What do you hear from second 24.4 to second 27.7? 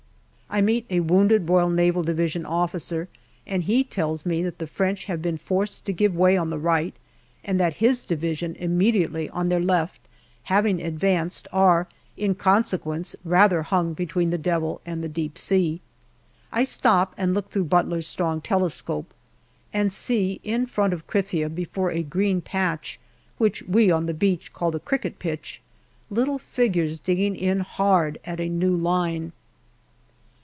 call the cricket pitch, little figures digging in